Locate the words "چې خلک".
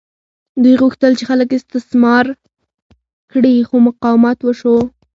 1.19-1.49